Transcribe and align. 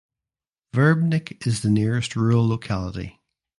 Verbnik 0.73 1.45
is 1.45 1.61
the 1.61 1.69
nearest 1.69 2.15
rural 2.15 2.47
locality. 2.47 3.19